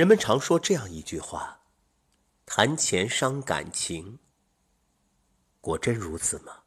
[0.00, 1.60] 人们常说这样一句话
[2.46, 4.18] ：“谈钱伤感情。”
[5.60, 6.62] 果真如此吗？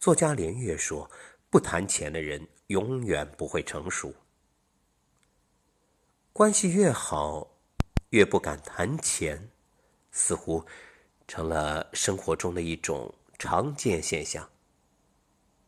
[0.00, 1.10] 作家连岳说
[1.50, 4.14] ：“不谈钱的人永远不会成熟。
[6.32, 7.58] 关系越好，
[8.08, 9.50] 越不敢谈钱，
[10.10, 10.64] 似乎
[11.28, 14.48] 成了生活中的一种常见现象。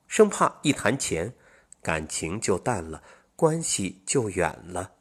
[0.07, 1.37] 生怕一谈钱，
[1.83, 3.03] 感情就淡了，
[3.37, 4.95] 关系就远了。”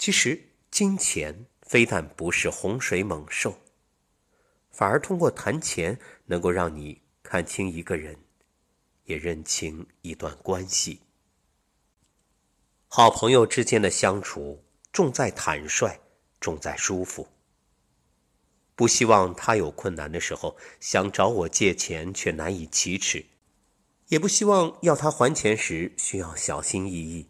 [0.00, 3.58] 其实，金钱非但不是洪水猛兽，
[4.70, 8.16] 反而通过谈钱能够让你看清一个人，
[9.04, 11.00] 也认清一段关系。
[12.88, 16.00] 好朋友之间的相处，重在坦率，
[16.40, 17.28] 重在舒服。
[18.74, 23.26] 不希望他有困难的时候想找我借钱却难以启齿，
[24.08, 27.26] 也不希望要他还钱时需要小心翼翼。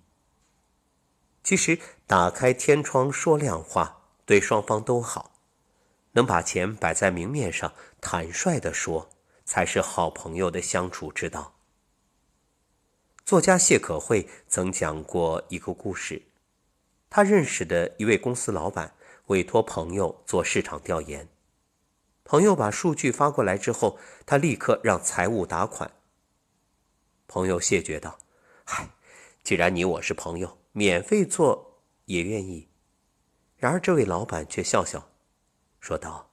[1.43, 5.31] 其实，打开天窗说亮话，对双方都好。
[6.11, 9.09] 能把钱摆在明面上，坦率的说，
[9.45, 11.55] 才是好朋友的相处之道。
[13.25, 16.21] 作家谢可慧曾讲过一个故事：
[17.09, 18.93] 他认识的一位公司老板
[19.27, 21.29] 委托朋友做市场调研，
[22.25, 25.89] 朋友把数据发过来之后，他立刻让财务打款。
[27.29, 28.19] 朋友谢绝道
[28.67, 28.89] ：“嗨，
[29.45, 31.70] 既然你我是朋友。”免费做
[32.11, 32.69] 也愿意，
[33.57, 35.13] 然而这位老板却笑笑，
[35.79, 36.33] 说道：“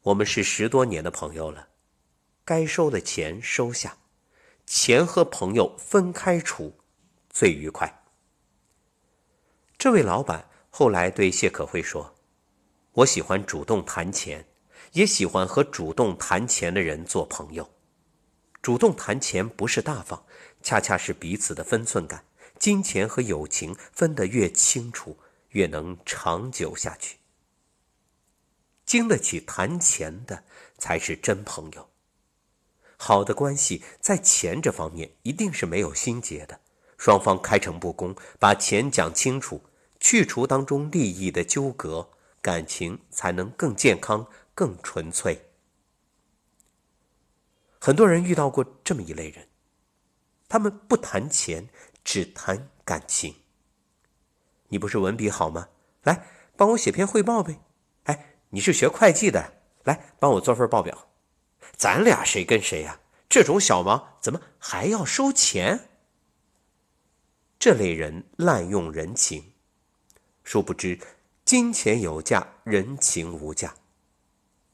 [0.00, 1.68] 我们是十多年的朋友了，
[2.42, 3.98] 该收的钱收下，
[4.64, 6.78] 钱和朋友分开处，
[7.28, 8.02] 最愉快。”
[9.76, 12.14] 这位老板后来对谢可慧说
[12.92, 14.48] ：“我喜欢主动谈钱，
[14.92, 17.68] 也喜欢和主动谈钱的人做朋友。
[18.62, 20.24] 主动谈钱不是大方，
[20.62, 22.24] 恰恰是彼此的分寸感。”
[22.58, 25.16] 金钱和友情分得越清楚，
[25.50, 27.18] 越能长久下去。
[28.84, 30.44] 经得起谈钱的
[30.76, 31.90] 才是真朋友。
[32.96, 36.60] 好的关系在钱这方面一定是没有心结的，
[36.96, 39.62] 双方开诚布公，把钱讲清楚，
[40.00, 42.10] 去除当中利益的纠葛，
[42.42, 45.44] 感情才能更健康、更纯粹。
[47.78, 49.46] 很多人遇到过这么一类人，
[50.48, 51.68] 他们不谈钱。
[52.08, 53.34] 只谈感情。
[54.68, 55.68] 你不是文笔好吗？
[56.04, 56.24] 来，
[56.56, 57.60] 帮我写篇汇报呗。
[58.04, 61.10] 哎，你是学会计的，来帮我做份报表。
[61.76, 62.98] 咱俩谁跟谁呀？
[63.28, 65.90] 这种小忙怎么还要收钱？
[67.58, 69.52] 这类人滥用人情，
[70.42, 70.98] 殊不知
[71.44, 73.74] 金钱有价，人情无价。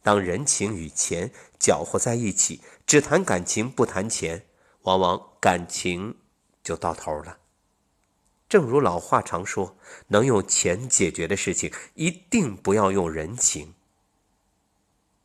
[0.04, 4.46] 当人情与钱搅和在一起，只谈感情不谈钱，
[4.82, 6.16] 往往感情。
[6.64, 7.38] 就到头了。
[8.48, 9.76] 正如老话常说
[10.08, 13.74] ：“能用钱解决的事情，一定不要用人情。”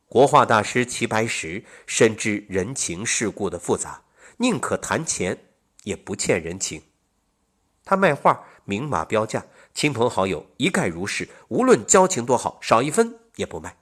[0.08, 4.04] 国画大师齐白石深知人情世故的复杂，
[4.38, 5.38] 宁可谈钱，
[5.84, 6.82] 也不欠人情。
[7.86, 13.78] 他卖画明码标价，亲朋好友一概如是，无论交情多好，少一分也不卖。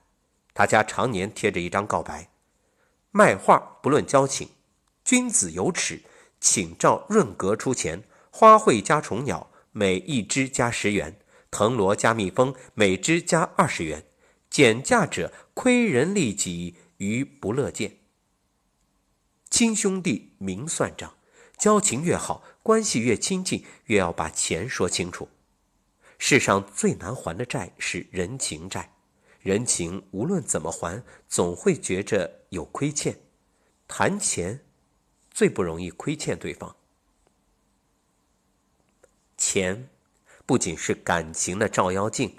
[0.52, 2.30] 他家常年贴着一张告白
[3.10, 4.50] ：“卖画不论交情，
[5.04, 6.02] 君子有耻。”
[6.40, 11.12] 请照润格出钱，花卉加虫鸟，每一只加十元；
[11.50, 14.04] 藤萝加蜜蜂，每只加二十元。
[14.48, 17.98] 减价者亏人利己，于不乐见。
[19.50, 21.14] 亲兄弟明算账，
[21.56, 25.28] 交情越好，关系越亲近，越要把钱说清楚。
[26.18, 28.92] 世上最难还的债是人情债，
[29.40, 33.18] 人情无论怎么还，总会觉着有亏欠。
[33.86, 34.67] 谈钱。
[35.38, 36.74] 最不容易亏欠对方。
[39.36, 39.88] 钱
[40.44, 42.36] 不仅是感情的照妖镜，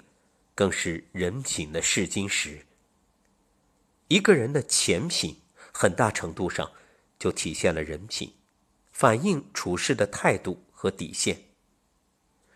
[0.54, 2.66] 更是人品的试金石。
[4.08, 5.40] 一个人的钱品，
[5.72, 6.70] 很大程度上
[7.18, 8.34] 就体现了人品，
[8.92, 11.42] 反映处事的态度和底线。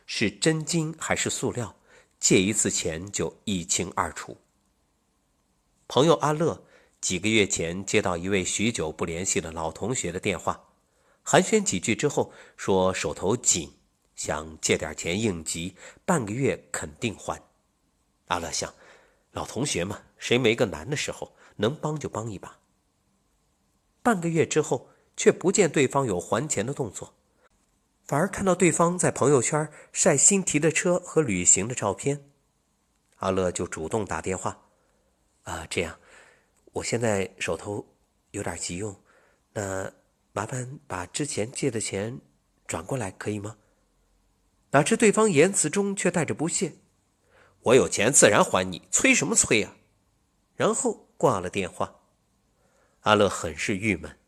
[0.05, 1.75] 是真金还是塑料，
[2.20, 4.37] 借一次钱就一清二楚。
[5.88, 6.67] 朋友阿乐。
[7.05, 10.59] 几个月前接到一位许久不联系的老同学的电话，
[11.23, 13.71] 寒暄几句之后说手头紧，
[14.17, 17.39] 想借点钱应急，半个月肯定还。
[18.29, 18.73] 阿乐想，
[19.33, 22.59] 老同学嘛，谁没个难的时候，能帮就帮一把。
[24.03, 27.12] 半个月之后，却不见对方有还钱的动作，
[28.07, 32.31] 反而看到对方在朋友圈晒新提的车和旅行的照片，
[33.17, 34.59] 阿乐就主动打电话，
[35.43, 35.99] 啊，这样。
[36.75, 37.87] 我现在手头
[38.32, 38.94] 有点急用，
[39.53, 39.93] 那
[40.32, 42.21] 麻烦把之前借的钱
[42.67, 43.56] 转过来可以吗？
[44.71, 46.73] 哪知对方言辞中却带着不屑
[47.62, 49.76] ：“我有钱自然还你，催什么催啊？”
[50.56, 52.00] 然后挂了电话。
[53.03, 54.19] 阿乐很是郁闷，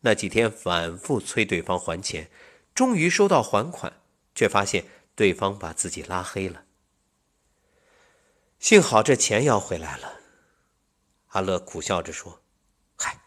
[0.00, 2.28] 那几天反复催对方还钱，
[2.74, 4.00] 终于收到还款，
[4.34, 6.64] 却发现对方把自己拉黑了。
[8.58, 10.20] 幸好这钱要回来了，
[11.34, 12.40] 阿乐苦笑着说
[12.94, 13.20] ：“嗨，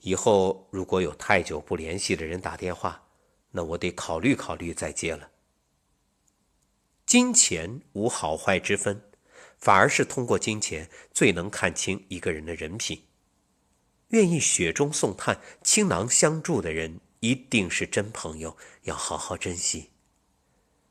[0.00, 3.06] 以后如果有太久不联系的人打电话，
[3.50, 5.30] 那我得考虑考虑再接了。
[7.04, 9.10] 金钱无好坏之分，
[9.58, 13.04] 反而是通过金钱最能看清一个人的人品。
[14.08, 19.90] 愿意雪中送炭、倾囊相助的人，一定是真朋友，要好好珍惜。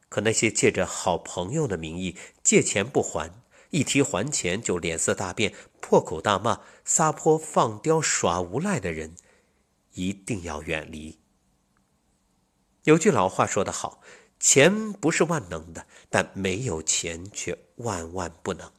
[0.08, 3.43] 可那些借着好朋友的名义借钱不还，
[3.74, 9.16] 一提还钱就脸色大变、破口大骂、撒泼放刁耍无赖的人，
[9.94, 11.18] 一定要远离。
[12.84, 14.00] 有句老话说得好
[14.40, 18.72] ：“钱不是万能的，但没有钱却万万不能。”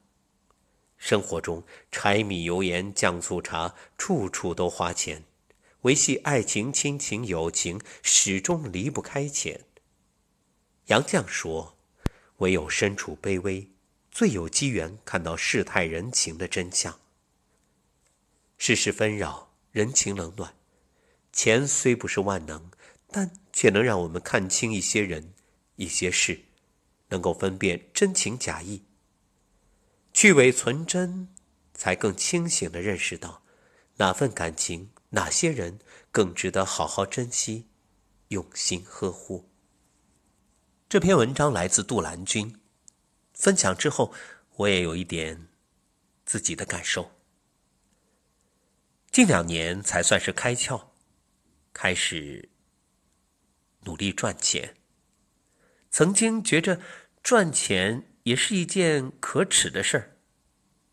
[0.96, 5.22] 生活中，柴米油盐酱醋茶，处处都花钱；
[5.80, 9.64] 维系爱情、亲情、友情，始终离不开钱。
[10.86, 11.76] 杨绛说
[12.38, 13.68] ：“唯有身处卑微。”
[14.14, 17.00] 最有机缘看到世态人情的真相。
[18.56, 20.54] 世事纷扰，人情冷暖，
[21.32, 22.70] 钱虽不是万能，
[23.08, 25.34] 但却能让我们看清一些人、
[25.74, 26.42] 一些事，
[27.08, 28.84] 能够分辨真情假意。
[30.12, 31.28] 去伪存真，
[31.74, 33.42] 才更清醒的认识到，
[33.96, 35.80] 哪份感情、哪些人
[36.12, 37.66] 更值得好好珍惜、
[38.28, 39.50] 用心呵护。
[40.88, 42.60] 这篇文章来自杜兰君。
[43.44, 44.14] 分享之后，
[44.56, 45.48] 我也有一点
[46.24, 47.10] 自己的感受。
[49.12, 50.82] 近两年才算是开窍，
[51.70, 52.48] 开始
[53.82, 54.74] 努力赚钱。
[55.90, 56.80] 曾经觉着
[57.22, 60.16] 赚钱也是一件可耻的事儿，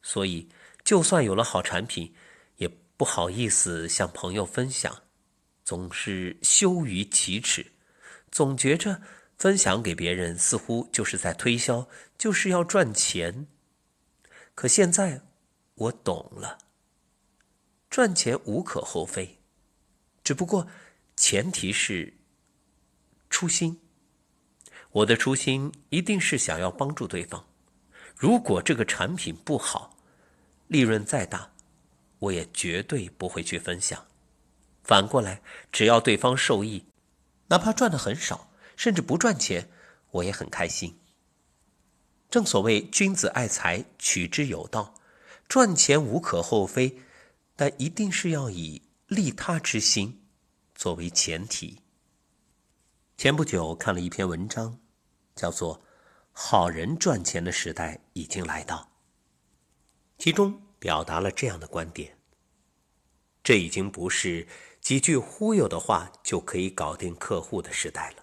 [0.02, 0.50] 所以
[0.84, 2.14] 就算有了好产品，
[2.58, 2.68] 也
[2.98, 5.04] 不好意思向朋友分享，
[5.64, 7.66] 总是羞于启齿，
[8.30, 9.02] 总觉着。
[9.42, 13.48] 分享给别人似乎就是在推销，就是要赚钱。
[14.54, 15.24] 可现在
[15.74, 16.60] 我懂了，
[17.90, 19.40] 赚钱无可厚非，
[20.24, 20.68] 只不过
[21.16, 22.14] 前提是
[23.32, 23.82] 初心。
[24.92, 27.48] 我的初心一定是想要帮助对方。
[28.16, 29.98] 如果这个产品不好，
[30.68, 31.52] 利润再大，
[32.20, 34.06] 我也绝对不会去分享。
[34.84, 35.42] 反过来，
[35.72, 36.86] 只要对方受益，
[37.48, 38.51] 哪怕赚的很少。
[38.82, 39.70] 甚至不赚钱，
[40.10, 40.98] 我也很开心。
[42.32, 44.96] 正所谓君子爱财，取之有道，
[45.48, 46.98] 赚钱无可厚非，
[47.56, 50.24] 但一定是要以利他之心
[50.74, 51.78] 作为前提。
[53.20, 54.80] 前不久看了一篇文章，
[55.36, 55.78] 叫做
[56.32, 58.78] 《好人赚钱的时代已经来到》，
[60.18, 62.18] 其中表达了这样的观点：
[63.44, 64.48] 这已经不是
[64.80, 68.21] 几句忽悠的话就可以搞定客户的时代了。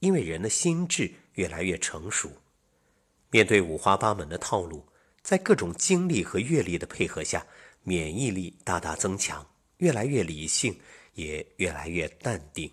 [0.00, 2.30] 因为人的心智越来越成熟，
[3.30, 4.86] 面对五花八门的套路，
[5.22, 7.46] 在各种经历和阅历的配合下，
[7.82, 10.80] 免疫力大大增强，越来越理性，
[11.14, 12.70] 也越来越淡定。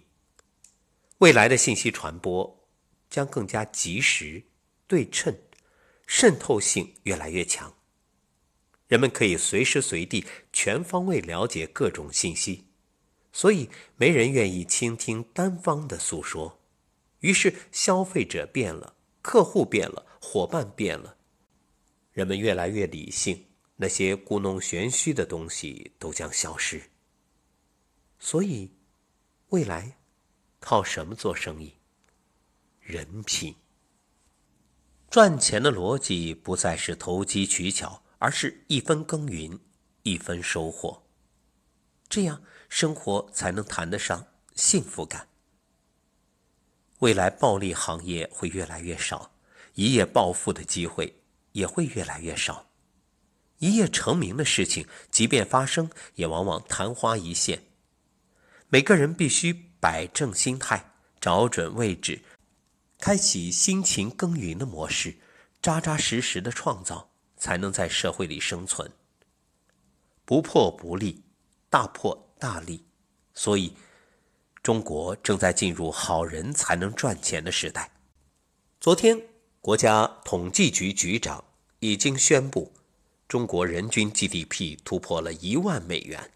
[1.20, 2.68] 未来的信息传播
[3.10, 4.44] 将更加及时、
[4.88, 5.38] 对称，
[6.06, 7.74] 渗透性越来越强。
[8.88, 12.64] 人们可以随时随地、全方位了解各种信息，
[13.34, 16.58] 所以没人愿意倾听单方的诉说。
[17.20, 21.18] 于是，消费者变了，客户变了，伙伴变了，
[22.12, 23.48] 人们越来越理性，
[23.78, 26.92] 那些故弄玄虚的东西都将消失。
[28.20, 28.72] 所以，
[29.50, 29.98] 未来
[30.60, 31.74] 靠什么做生意？
[32.80, 33.56] 人品。
[35.10, 39.60] 赚钱的逻辑不再是投机取巧，而是一分耕耘
[40.04, 41.04] 一分收获，
[42.10, 45.30] 这样生活才能谈得上幸福感。
[47.00, 49.32] 未来暴利行业会越来越少，
[49.76, 52.70] 一夜暴富的机会也会越来越少，
[53.60, 57.64] 一夜成名的事情，即便发生，也往往昙花一现。
[58.70, 62.24] 每个人必须摆正心态，找准位置，
[62.98, 65.18] 开启辛勤耕耘的模式，
[65.62, 68.92] 扎扎实实的创造，才能在社会里生存。
[70.26, 71.24] 不破不立，
[71.70, 72.88] 大破大立，
[73.36, 73.74] 所以。
[74.68, 77.90] 中国正在进入好人才能赚钱的时代。
[78.82, 79.18] 昨天，
[79.62, 81.42] 国家统计局局长
[81.80, 82.74] 已经宣布，
[83.30, 86.34] 中国人均 GDP 突破了一万美元。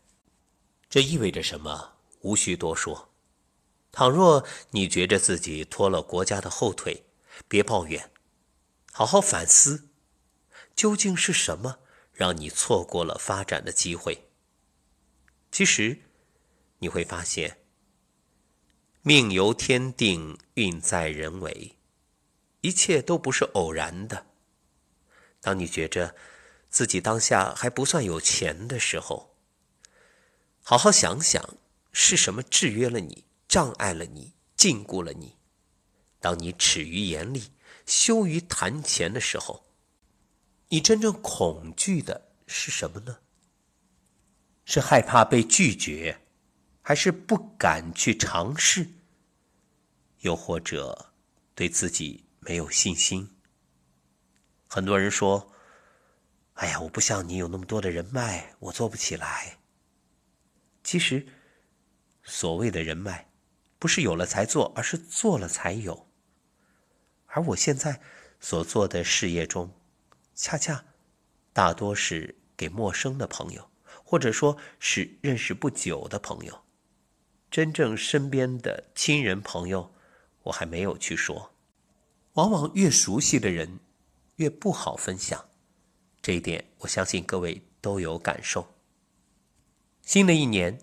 [0.89, 1.97] 这意味着什么？
[2.21, 3.09] 无需多说。
[3.91, 7.03] 倘若你觉着自己拖了国家的后腿，
[7.49, 8.11] 别抱怨，
[8.93, 9.89] 好好反思，
[10.73, 11.79] 究竟是什么
[12.13, 14.29] 让你错过了发展的机会？
[15.51, 16.03] 其实，
[16.79, 17.57] 你会发现，
[19.03, 21.75] 命由天定，运在人为，
[22.61, 24.27] 一切都不是偶然的。
[25.39, 26.13] 当你觉着
[26.69, 29.35] 自己当下还不算有钱的时候，
[30.61, 31.57] 好好想想，
[31.91, 35.35] 是什么制约了你、障碍了你、禁锢了你？
[36.19, 37.53] 当你耻于言厉、
[37.87, 39.65] 羞于谈钱的时候，
[40.69, 43.17] 你真正恐惧的是什么呢？
[44.63, 46.21] 是害怕被拒绝，
[46.81, 48.87] 还是不敢去尝试？
[50.21, 51.13] 又或者
[51.55, 53.35] 对自己没有信心？
[54.67, 55.51] 很多人说
[56.55, 59.59] ：“哎呀，我不像你有那么多的人脉，我做不起来。”
[60.83, 61.27] 其实，
[62.23, 63.29] 所谓的人脉，
[63.77, 66.07] 不是有了才做，而是做了才有。
[67.27, 68.01] 而我现在
[68.39, 69.71] 所做的事业中，
[70.33, 70.83] 恰恰
[71.53, 73.69] 大多是给陌生的朋友。
[74.03, 76.63] 或者说是认识不久的朋友，
[77.51, 79.93] 真正身边的亲人朋友，
[80.43, 81.53] 我还没有去说。
[82.35, 83.79] 往往越熟悉的人，
[84.37, 85.49] 越不好分享。
[86.21, 88.73] 这一点，我相信各位都有感受。
[90.01, 90.79] 新的一年，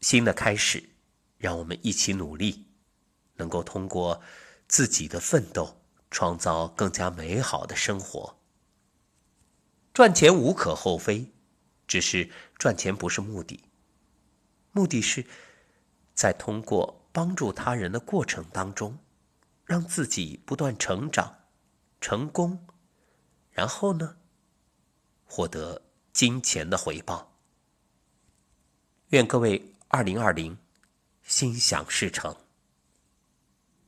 [0.00, 0.90] 新的开始，
[1.38, 2.66] 让我们一起努力，
[3.34, 4.22] 能够通过
[4.68, 8.38] 自己的奋斗，创造更加美好的生活。
[9.92, 11.32] 赚钱无可厚非。
[11.88, 13.64] 只是赚钱不是目的，
[14.70, 15.26] 目的是，
[16.14, 18.98] 在通过帮助他人的过程当中，
[19.64, 21.34] 让自己不断成长、
[22.00, 22.66] 成功，
[23.50, 24.16] 然后呢，
[25.24, 27.32] 获得金钱的回报。
[29.08, 30.56] 愿各位二零二零
[31.22, 32.36] 心想事成。